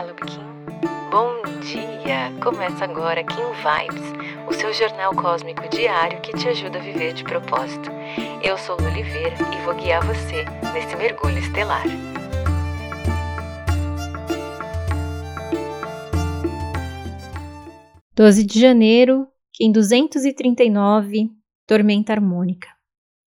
[0.00, 1.10] Olá, Kim.
[1.10, 2.30] Bom dia!
[2.40, 7.24] Começa agora Kim Vibes, o seu jornal cósmico diário que te ajuda a viver de
[7.24, 7.90] propósito.
[8.40, 11.82] Eu sou Lu Oliveira e vou guiar você nesse mergulho estelar.
[18.14, 21.28] Doze de janeiro, Kim 239,
[21.66, 22.68] Tormenta Harmônica.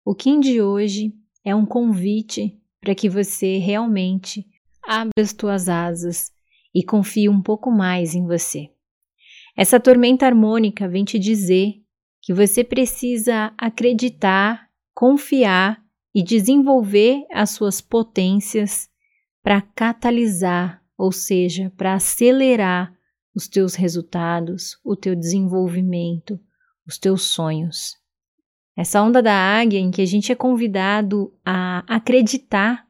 [0.05, 1.13] O Kim de hoje
[1.45, 4.47] é um convite para que você realmente
[4.87, 6.31] abra as tuas asas
[6.75, 8.71] e confie um pouco mais em você.
[9.57, 11.75] Essa tormenta harmônica vem te dizer
[12.21, 15.83] que você precisa acreditar, confiar
[16.15, 18.89] e desenvolver as suas potências
[19.43, 22.97] para catalisar, ou seja, para acelerar
[23.35, 26.39] os teus resultados, o teu desenvolvimento,
[26.87, 27.97] os teus sonhos.
[28.77, 32.87] Essa onda da águia em que a gente é convidado a acreditar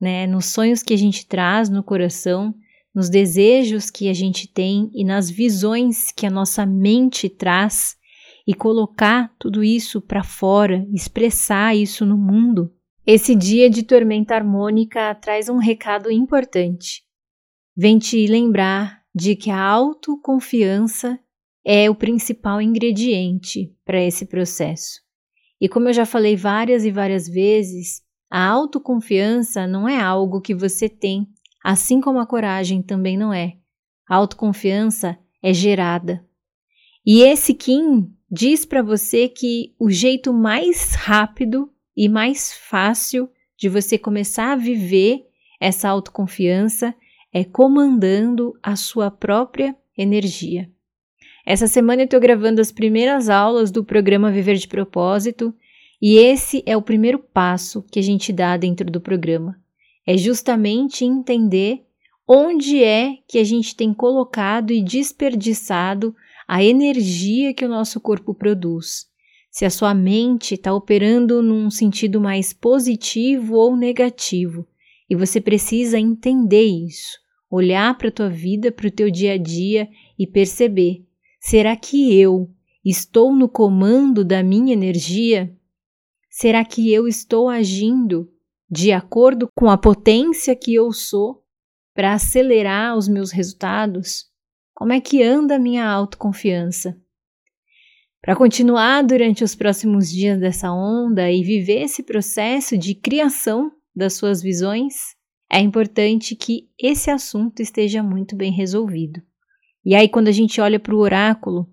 [0.00, 2.54] né, nos sonhos que a gente traz no coração,
[2.94, 7.96] nos desejos que a gente tem e nas visões que a nossa mente traz
[8.46, 12.72] e colocar tudo isso para fora, expressar isso no mundo.
[13.06, 17.02] Esse dia de tormenta harmônica traz um recado importante.
[17.76, 21.18] Vem te lembrar de que a autoconfiança
[21.64, 25.00] é o principal ingrediente para esse processo.
[25.60, 30.54] E como eu já falei várias e várias vezes, a autoconfiança não é algo que
[30.54, 31.26] você tem,
[31.64, 33.56] assim como a coragem também não é.
[34.06, 36.22] A autoconfiança é gerada.
[37.06, 43.68] E esse Kim diz para você que o jeito mais rápido e mais fácil de
[43.70, 45.24] você começar a viver
[45.58, 46.94] essa autoconfiança
[47.32, 50.70] é comandando a sua própria energia.
[51.46, 55.54] Essa semana eu estou gravando as primeiras aulas do programa Viver de Propósito
[56.00, 59.63] e esse é o primeiro passo que a gente dá dentro do programa.
[60.06, 61.84] É justamente entender
[62.26, 66.14] onde é que a gente tem colocado e desperdiçado
[66.46, 69.06] a energia que o nosso corpo produz.
[69.50, 74.66] Se a sua mente está operando num sentido mais positivo ou negativo.
[75.08, 77.18] E você precisa entender isso,
[77.50, 81.04] olhar para a tua vida, para o teu dia a dia e perceber:
[81.38, 82.50] será que eu
[82.84, 85.54] estou no comando da minha energia?
[86.30, 88.28] Será que eu estou agindo
[88.70, 91.44] de acordo com a potência que eu sou
[91.94, 94.24] para acelerar os meus resultados?
[94.74, 96.98] Como é que anda a minha autoconfiança?
[98.20, 104.14] Para continuar durante os próximos dias dessa onda e viver esse processo de criação das
[104.14, 104.94] suas visões,
[105.52, 109.22] é importante que esse assunto esteja muito bem resolvido.
[109.84, 111.68] E aí, quando a gente olha para o oráculo,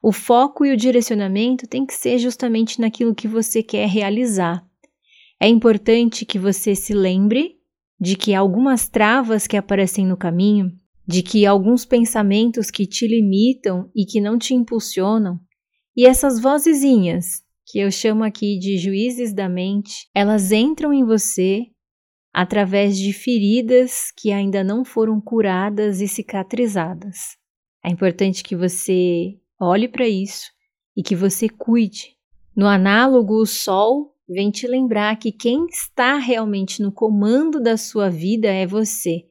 [0.00, 4.64] o foco e o direcionamento tem que ser justamente naquilo que você quer realizar.
[5.40, 7.56] É importante que você se lembre
[8.00, 10.72] de que algumas travas que aparecem no caminho,
[11.06, 15.40] de que alguns pensamentos que te limitam e que não te impulsionam,
[15.96, 21.66] e essas vozezinhas, que eu chamo aqui de juízes da mente, elas entram em você
[22.32, 27.36] através de feridas que ainda não foram curadas e cicatrizadas.
[27.84, 30.52] É importante que você Olhe para isso
[30.96, 32.16] e que você cuide.
[32.54, 38.10] No análogo, o Sol vem te lembrar que quem está realmente no comando da sua
[38.10, 39.24] vida é você.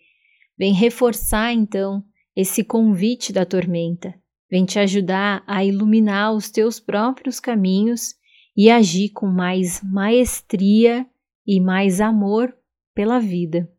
[0.58, 2.04] Vem reforçar então
[2.36, 4.14] esse convite da tormenta.
[4.50, 8.16] Vem te ajudar a iluminar os teus próprios caminhos
[8.56, 11.06] e agir com mais maestria
[11.46, 12.56] e mais amor
[12.96, 13.70] pela vida.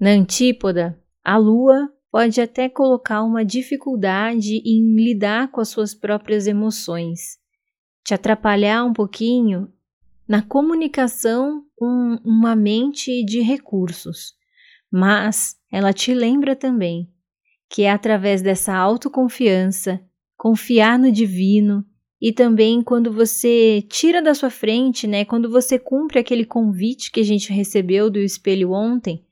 [0.00, 6.46] Na antípoda, a lua pode até colocar uma dificuldade em lidar com as suas próprias
[6.46, 7.38] emoções,
[8.04, 9.72] te atrapalhar um pouquinho
[10.28, 14.34] na comunicação com uma mente de recursos,
[14.90, 17.10] mas ela te lembra também
[17.68, 20.00] que é através dessa autoconfiança,
[20.36, 21.84] confiar no divino
[22.20, 27.20] e também quando você tira da sua frente, né, quando você cumpre aquele convite que
[27.20, 29.26] a gente recebeu do espelho ontem,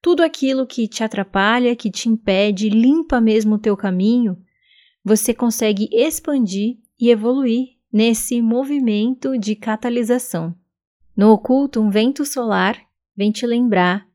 [0.00, 4.36] tudo aquilo que te atrapalha, que te impede, limpa mesmo o teu caminho,
[5.02, 10.54] você consegue expandir e evoluir nesse movimento de catalisação.
[11.16, 12.78] No oculto, um vento solar
[13.16, 14.06] vem te lembrar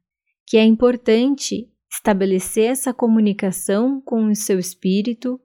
[0.46, 5.40] que é importante estabelecer essa comunicação com o seu espírito,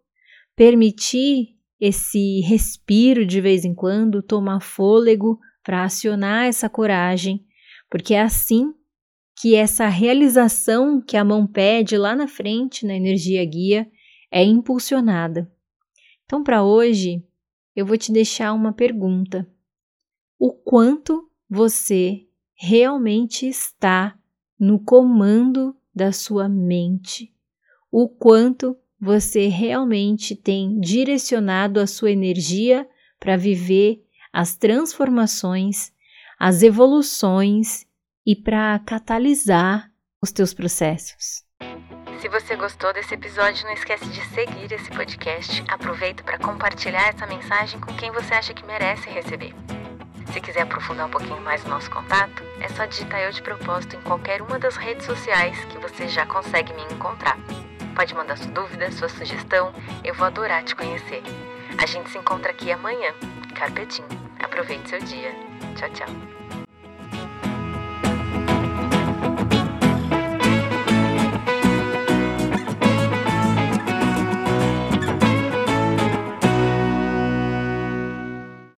[0.55, 7.44] permitir esse respiro de vez em quando, tomar fôlego para acionar essa coragem,
[7.90, 8.72] porque é assim
[9.38, 13.87] que essa realização que a mão pede lá na frente, na energia guia,
[14.31, 15.50] é impulsionada.
[16.25, 17.22] Então, para hoje,
[17.76, 19.46] eu vou te deixar uma pergunta:
[20.38, 24.19] o quanto você realmente está
[24.58, 27.37] no comando da sua mente?
[27.99, 32.87] o quanto você realmente tem direcionado a sua energia
[33.19, 35.90] para viver as transformações,
[36.38, 37.87] as evoluções
[38.26, 39.90] e para catalisar
[40.20, 41.45] os teus processos.
[42.21, 45.63] Se você gostou desse episódio, não esquece de seguir esse podcast.
[45.69, 49.55] Aproveita para compartilhar essa mensagem com quem você acha que merece receber.
[50.33, 53.97] Se quiser aprofundar um pouquinho mais o nosso contato, é só digitar eu de propósito
[53.97, 57.39] em qualquer uma das redes sociais que você já consegue me encontrar.
[57.95, 59.73] Pode mandar sua dúvida, sua sugestão,
[60.03, 61.23] eu vou adorar te conhecer.
[61.79, 63.13] A gente se encontra aqui amanhã.
[63.55, 64.09] Carpetinho.
[64.43, 65.33] Aproveite seu dia.
[65.77, 66.66] Tchau, tchau.